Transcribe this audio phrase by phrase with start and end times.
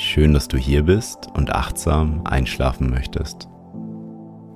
[0.00, 3.48] Schön, dass du hier bist und achtsam einschlafen möchtest.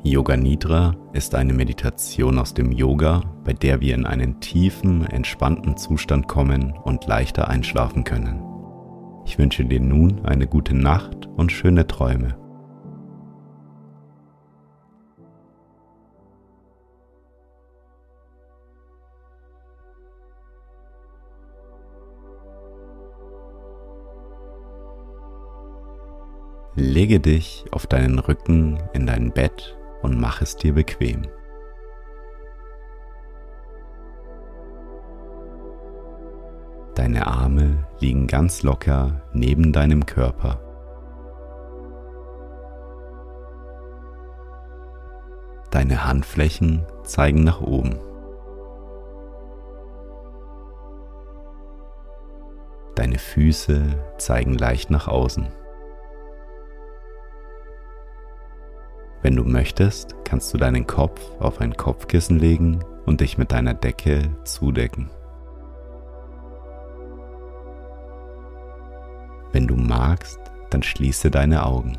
[0.05, 5.77] Yoga Nidra ist eine Meditation aus dem Yoga, bei der wir in einen tiefen, entspannten
[5.77, 8.41] Zustand kommen und leichter einschlafen können.
[9.25, 12.37] Ich wünsche dir nun eine gute Nacht und schöne Träume.
[26.75, 31.27] Lege dich auf deinen Rücken in dein Bett und mach es dir bequem.
[36.95, 40.61] Deine Arme liegen ganz locker neben deinem Körper.
[45.71, 47.99] Deine Handflächen zeigen nach oben.
[52.95, 53.83] Deine Füße
[54.17, 55.62] zeigen leicht nach außen.
[59.33, 63.73] Wenn du möchtest, kannst du deinen Kopf auf ein Kopfkissen legen und dich mit deiner
[63.73, 65.09] Decke zudecken.
[69.53, 71.97] Wenn du magst, dann schließe deine Augen.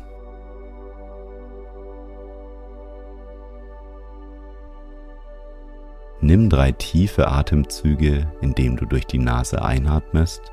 [6.20, 10.52] Nimm drei tiefe Atemzüge, indem du durch die Nase einatmest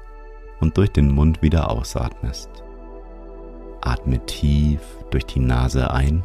[0.61, 2.49] und durch den Mund wieder ausatmest.
[3.81, 6.23] Atme tief durch die Nase ein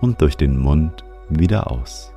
[0.00, 2.12] und durch den Mund wieder aus.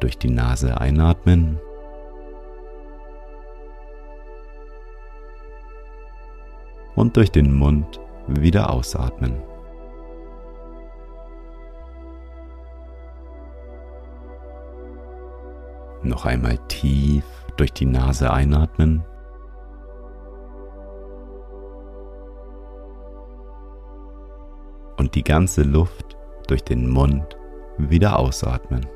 [0.00, 1.60] Durch die Nase einatmen.
[6.94, 9.40] Und durch den Mund wieder ausatmen.
[16.02, 17.24] Noch einmal tief
[17.56, 19.04] durch die Nase einatmen.
[25.08, 27.24] Und die ganze Luft durch den Mund
[27.78, 28.86] wieder ausatmen.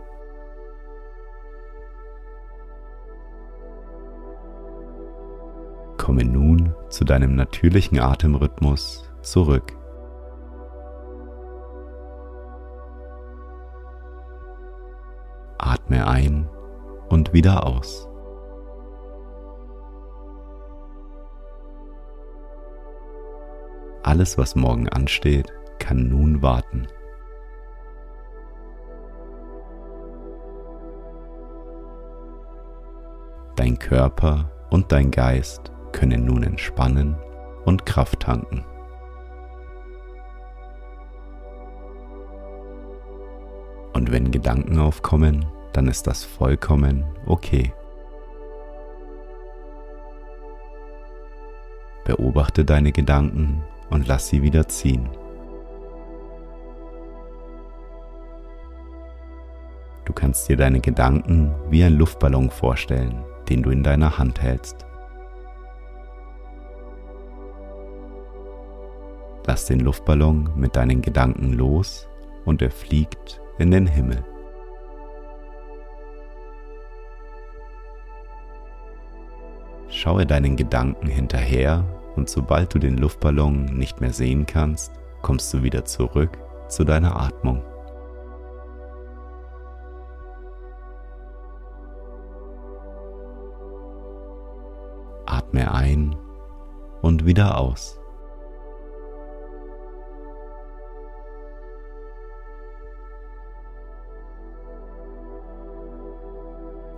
[5.97, 9.73] Komme nun zu deinem natürlichen Atemrhythmus zurück.
[15.57, 16.47] Atme ein
[17.09, 18.07] und wieder aus.
[24.03, 25.51] Alles, was morgen ansteht,
[25.83, 26.87] kann nun warten.
[33.57, 37.17] Dein Körper und dein Geist können nun entspannen
[37.65, 38.65] und Kraft tanken.
[43.93, 47.75] Und wenn Gedanken aufkommen, dann ist das vollkommen okay.
[52.05, 55.09] Beobachte deine Gedanken und lass sie wieder ziehen.
[60.13, 64.85] Du kannst dir deine Gedanken wie ein Luftballon vorstellen, den du in deiner Hand hältst.
[69.47, 72.11] Lass den Luftballon mit deinen Gedanken los
[72.45, 74.23] und er fliegt in den Himmel.
[79.89, 81.87] Schaue deinen Gedanken hinterher
[82.17, 84.93] und sobald du den Luftballon nicht mehr sehen kannst,
[85.23, 86.37] kommst du wieder zurück
[86.69, 87.63] zu deiner Atmung.
[97.03, 97.99] Und wieder aus.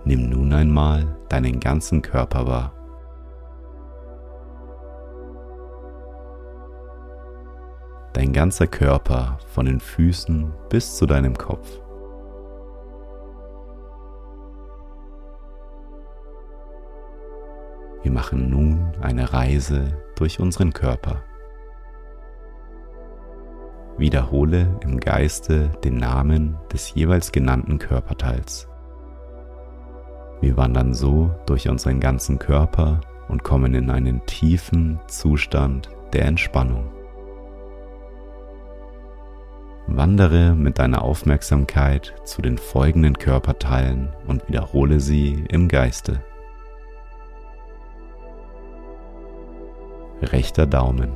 [0.05, 2.71] Nimm nun einmal deinen ganzen Körper wahr.
[8.13, 11.84] Dein ganzer Körper von den Füßen bis zu deinem Kopf.
[18.05, 21.23] Wir machen nun eine Reise durch unseren Körper.
[23.97, 28.67] Wiederhole im Geiste den Namen des jeweils genannten Körperteils.
[30.39, 36.91] Wir wandern so durch unseren ganzen Körper und kommen in einen tiefen Zustand der Entspannung.
[39.87, 46.21] Wandere mit deiner Aufmerksamkeit zu den folgenden Körperteilen und wiederhole sie im Geiste.
[50.21, 51.13] Rechter Daumen.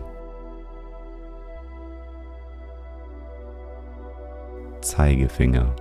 [4.81, 5.74] Zeigefinger.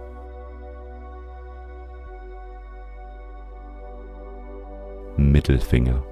[5.16, 6.02] Mittelfinger.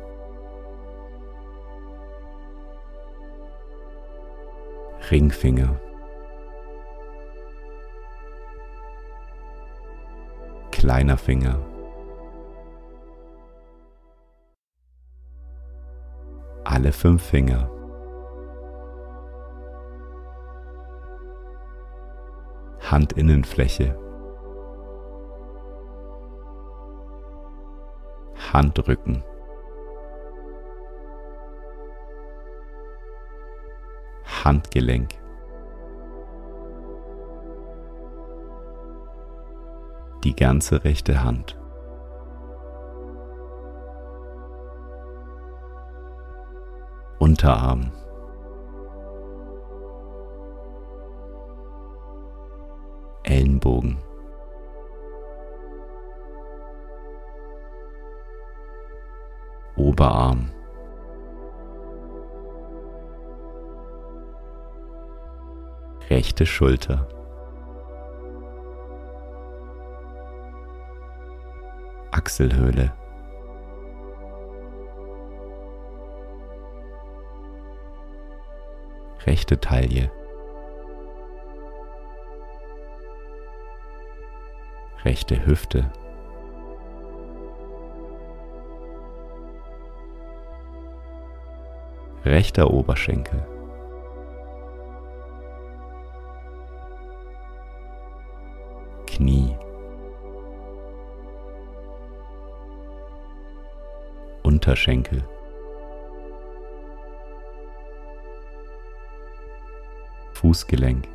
[5.10, 5.80] Ringfinger.
[10.72, 11.75] Kleiner Finger.
[16.68, 17.70] Alle fünf Finger.
[22.80, 23.96] Handinnenfläche.
[28.52, 29.22] Handrücken.
[34.44, 35.10] Handgelenk.
[40.24, 41.56] Die ganze rechte Hand.
[47.46, 47.92] Unterarm.
[53.22, 53.98] Ellenbogen.
[59.76, 60.50] Oberarm.
[66.10, 67.06] Rechte Schulter.
[72.10, 72.92] Achselhöhle.
[79.26, 80.10] Rechte Taille.
[85.04, 85.90] Rechte Hüfte.
[92.24, 93.44] Rechter Oberschenkel.
[99.06, 99.56] Knie.
[104.44, 105.24] Unterschenkel.
[110.46, 111.08] Fußgelenk.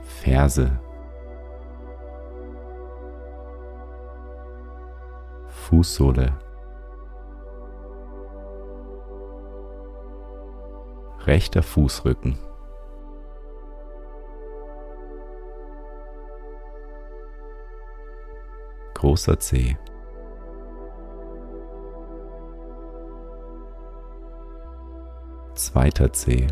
[0.00, 0.78] Ferse.
[5.48, 6.38] Fußsohle.
[11.26, 12.38] Rechter Fußrücken.
[18.94, 19.76] Großer Zeh.
[25.66, 26.46] Zweiter Zeh.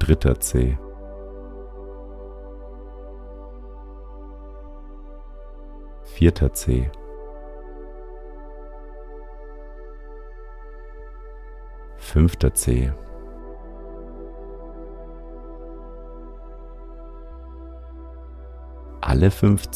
[0.00, 0.76] Dritter Zeh.
[6.02, 6.90] Vierter Zeh.
[11.98, 12.90] Fünfter Zeh.
[19.00, 19.70] Alle fünf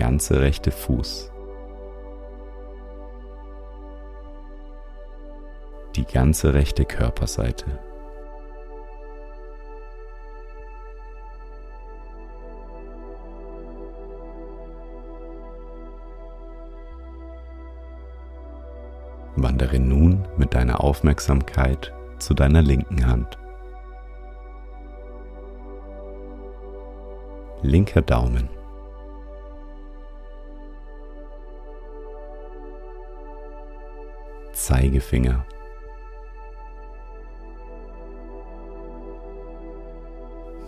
[0.00, 1.30] ganze rechte Fuß.
[5.94, 7.66] Die ganze rechte Körperseite.
[19.36, 23.36] Wandere nun mit deiner Aufmerksamkeit zu deiner linken Hand.
[27.62, 28.59] Linker Daumen.
[34.70, 35.44] Zeigefinger.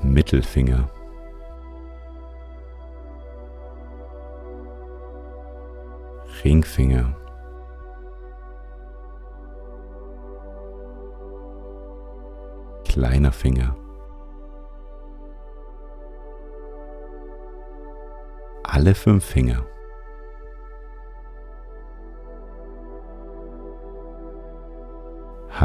[0.02, 0.90] Mittelfinger.
[6.44, 7.14] Ringfinger.
[12.84, 13.74] kleiner Finger.
[18.64, 19.64] Alle fünf Finger.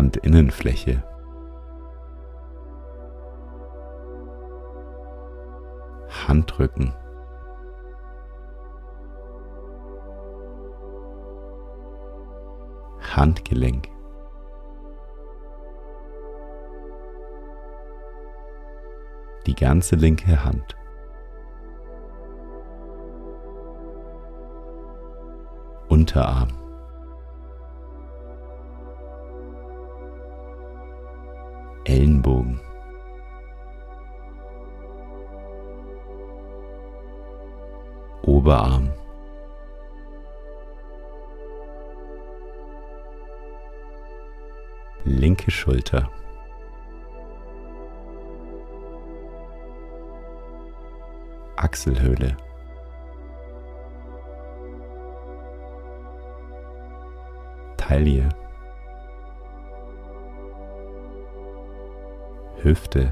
[0.07, 1.03] Handinnenfläche.
[6.27, 6.93] Handrücken.
[13.15, 13.89] Handgelenk.
[19.45, 20.75] die ganze linke Hand.
[25.87, 26.66] Unterarm.
[31.87, 32.59] Ellenbogen.
[38.23, 38.91] Oberarm.
[45.05, 46.09] Linke Schulter.
[51.55, 52.35] Achselhöhle.
[57.77, 58.27] Taille.
[62.67, 63.09] Hüfte.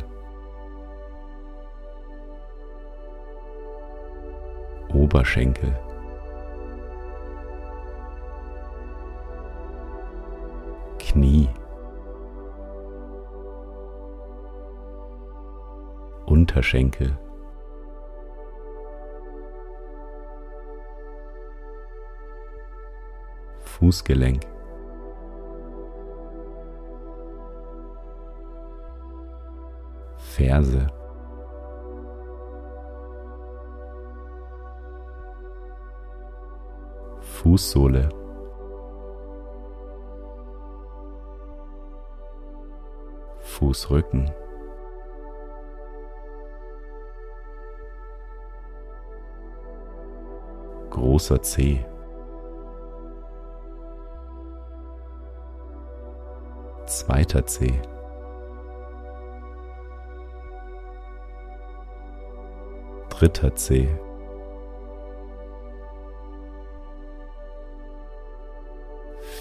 [4.94, 5.74] Oberschenkel.
[11.00, 11.48] Knie.
[16.26, 17.18] Unterschenkel.
[23.64, 24.55] Fußgelenk.
[30.46, 30.86] Ferse.
[37.20, 38.10] Fußsohle.
[43.40, 44.32] Fußrücken.
[50.92, 51.84] Großer Zeh.
[56.86, 57.82] Zweiter Zeh.
[63.18, 63.88] Dritter Zeh.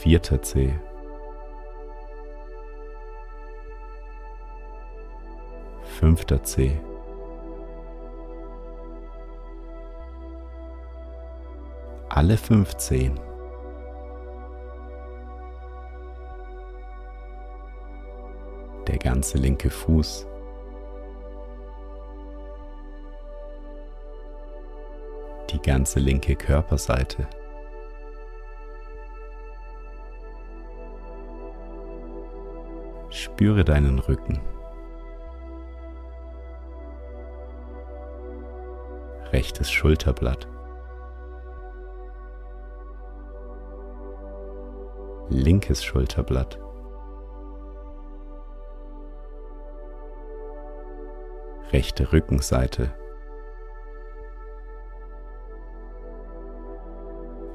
[0.00, 0.72] Vierter Zeh.
[5.98, 6.78] Fünfter Zeh.
[12.10, 13.18] Alle fünf Zehen.
[18.86, 20.28] Der ganze linke Fuß.
[25.64, 27.26] Ganze linke Körperseite.
[33.08, 34.40] Spüre deinen Rücken.
[39.32, 40.46] Rechtes Schulterblatt.
[45.30, 46.60] Linkes Schulterblatt.
[51.72, 52.94] Rechte Rückenseite.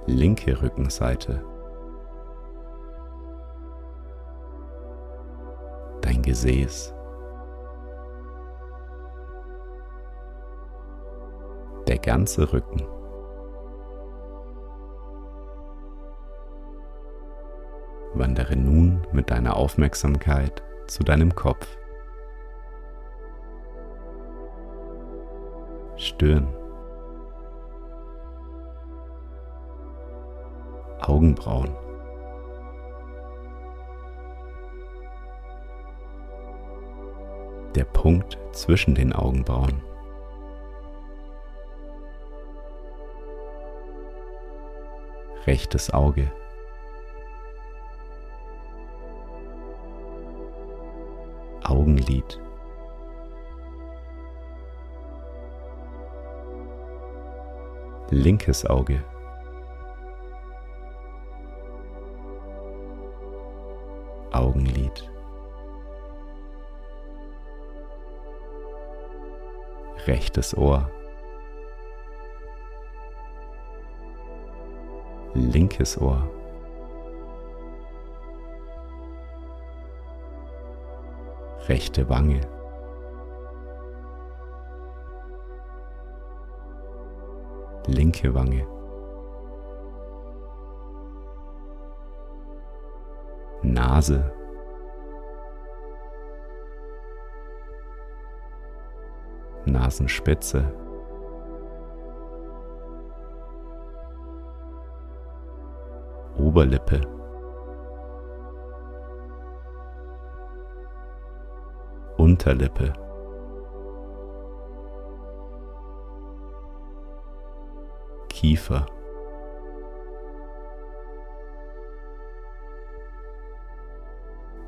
[0.10, 1.44] Linke Rückenseite.
[6.10, 6.94] dein Gesäß,
[11.88, 12.86] der ganze Rücken.
[18.16, 21.68] Wandere nun mit deiner Aufmerksamkeit zu deinem Kopf.
[25.96, 26.59] Stirn.
[31.02, 31.76] Augenbrauen.
[37.76, 39.82] der Punkt zwischen den Augenbrauen.
[45.46, 46.30] Rechtes Auge.
[51.64, 52.42] Augenlid.
[58.10, 59.04] Linkes Auge.
[70.10, 70.90] Rechtes Ohr,
[75.36, 76.28] linkes Ohr.
[81.68, 82.42] Rechte Wange.
[87.86, 88.66] Linke Wange.
[93.62, 94.39] Nase.
[99.70, 100.64] Nasenspitze.
[106.38, 107.02] Oberlippe.
[112.18, 112.94] Unterlippe.
[118.30, 118.86] Kiefer.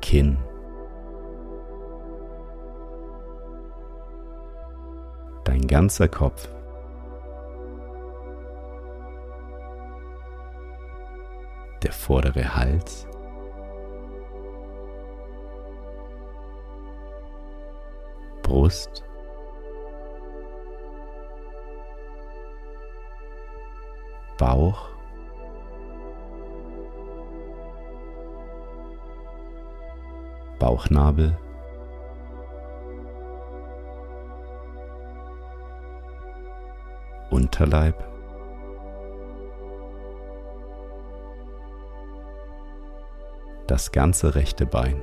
[0.00, 0.51] Kinn.
[5.52, 6.48] Dein ganzer Kopf.
[11.82, 13.06] Der vordere Hals.
[18.42, 19.04] Brust.
[24.38, 24.88] Bauch.
[30.58, 31.36] Bauchnabel.
[37.32, 37.96] Unterleib.
[43.66, 45.02] Das ganze rechte Bein.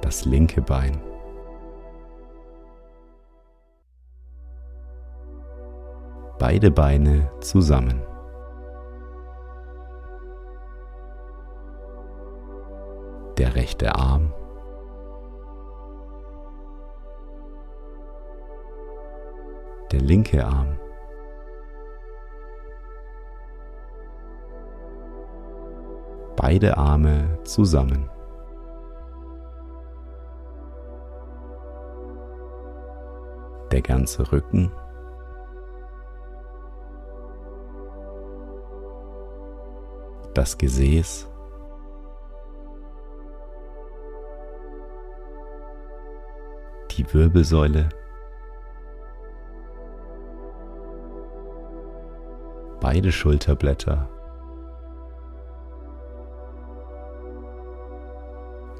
[0.00, 1.00] Das linke Bein.
[6.40, 8.02] Beide Beine zusammen.
[13.38, 14.32] Der rechte Arm.
[19.94, 20.76] Der linke Arm.
[26.34, 28.10] Beide Arme zusammen.
[33.70, 34.72] Der ganze Rücken.
[40.34, 41.28] Das Gesäß.
[46.90, 47.88] Die Wirbelsäule.
[52.94, 54.08] Beide Schulterblätter.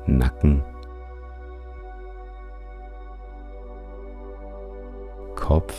[0.06, 0.62] Nacken.
[5.34, 5.74] Kopf.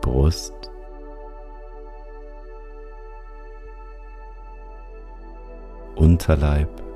[0.00, 0.52] Brust.
[5.94, 6.87] Unterleib.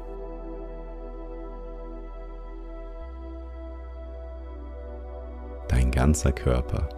[6.02, 6.88] Ganzer Körper.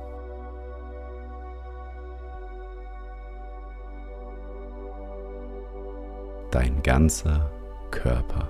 [6.51, 7.51] Dein ganzer
[7.91, 8.49] Körper.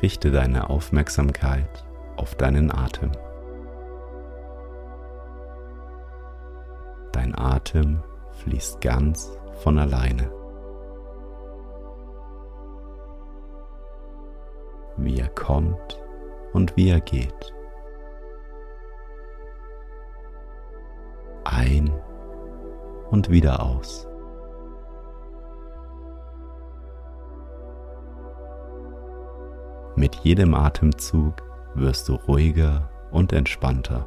[0.00, 1.84] Richte deine Aufmerksamkeit
[2.16, 3.12] auf deinen Atem.
[7.12, 8.02] Dein Atem
[8.42, 10.30] fließt ganz von alleine.
[14.96, 16.00] Wie er kommt
[16.52, 17.54] und wie er geht.
[21.44, 21.92] Ein
[23.10, 24.06] und wieder aus.
[29.96, 31.34] Mit jedem Atemzug
[31.74, 34.06] wirst du ruhiger und entspannter.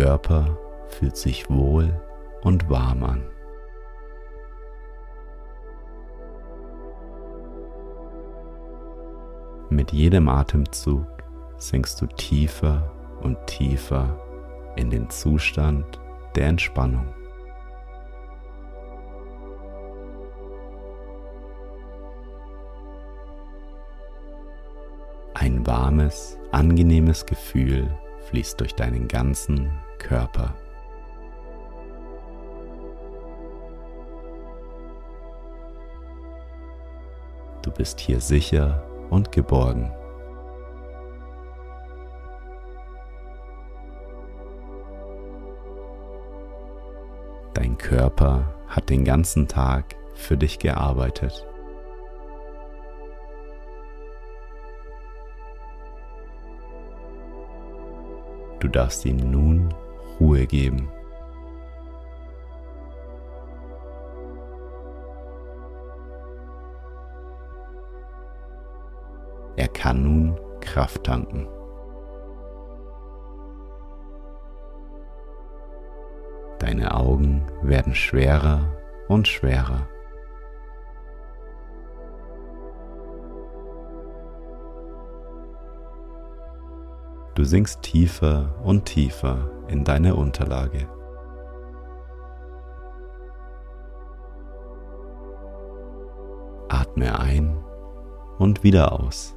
[0.00, 0.56] Körper
[0.88, 1.92] fühlt sich wohl
[2.40, 3.22] und warm an.
[9.68, 11.04] Mit jedem Atemzug
[11.58, 14.18] sinkst du tiefer und tiefer
[14.76, 16.00] in den Zustand
[16.34, 17.12] der Entspannung.
[25.34, 27.94] Ein warmes, angenehmes Gefühl
[28.30, 30.54] fließt durch deinen ganzen Körper.
[37.62, 39.92] Du bist hier sicher und geborgen.
[47.54, 51.46] Dein Körper hat den ganzen Tag für dich gearbeitet.
[58.60, 59.74] Du darfst ihm nun
[60.20, 60.90] Ruhe geben.
[69.56, 71.48] Er kann nun Kraft tanken.
[76.58, 78.76] Deine Augen werden schwerer
[79.08, 79.88] und schwerer.
[87.34, 90.88] Du sinkst tiefer und tiefer in deine Unterlage.
[96.68, 97.56] Atme ein
[98.38, 99.36] und wieder aus.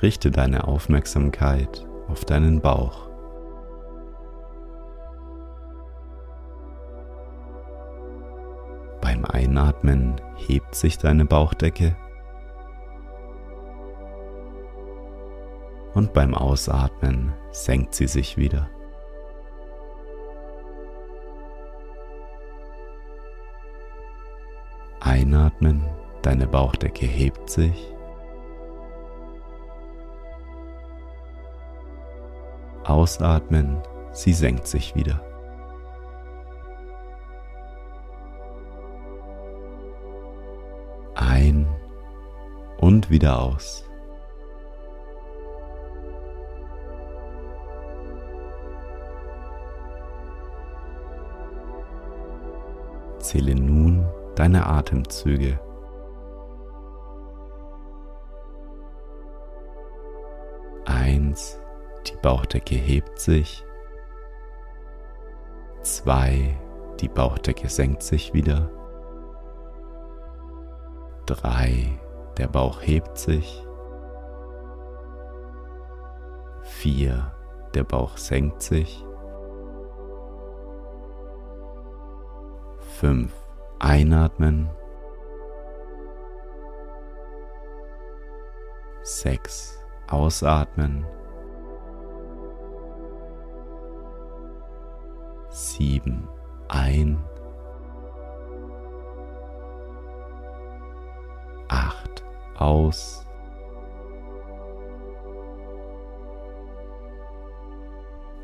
[0.00, 3.08] Richte deine Aufmerksamkeit auf deinen Bauch.
[9.00, 11.96] Beim Einatmen hebt sich deine Bauchdecke
[15.94, 18.68] und beim Ausatmen senkt sie sich wieder.
[25.00, 25.84] Einatmen,
[26.22, 27.92] deine Bauchdecke hebt sich.
[32.84, 35.20] Ausatmen, sie senkt sich wieder.
[41.14, 41.66] Ein
[42.78, 43.84] und wieder aus.
[53.32, 55.58] Zähle nun deine Atemzüge.
[60.84, 61.58] Eins,
[62.06, 63.64] die Bauchdecke hebt sich.
[65.80, 66.60] Zwei,
[67.00, 68.68] die Bauchdecke senkt sich wieder.
[71.24, 71.98] Drei,
[72.36, 73.66] der Bauch hebt sich.
[76.64, 77.32] Vier,
[77.72, 79.06] der Bauch senkt sich.
[83.02, 83.32] 5
[83.80, 84.70] einatmen,
[89.02, 91.04] 6 ausatmen,
[95.48, 96.28] 7
[96.68, 97.18] ein,
[101.66, 102.24] 8
[102.56, 103.26] aus,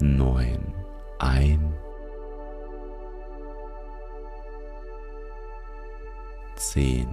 [0.00, 0.74] 9
[1.20, 1.77] ein,
[6.78, 7.12] zehn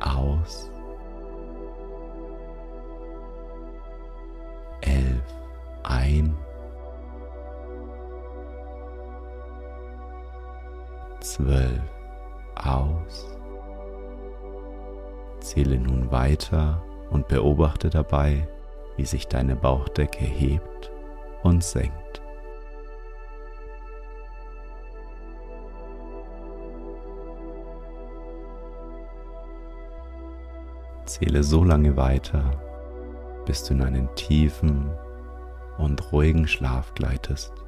[0.00, 0.72] aus,
[4.80, 5.22] elf
[5.84, 6.36] ein,
[11.20, 11.80] zwölf
[12.56, 13.38] aus.
[15.38, 18.48] Zähle nun weiter und beobachte dabei,
[18.96, 20.90] wie sich deine Bauchdecke hebt
[21.44, 22.03] und senkt.
[31.24, 32.50] Zähle so lange weiter,
[33.46, 34.90] bis du in einen tiefen
[35.78, 37.63] und ruhigen Schlaf gleitest.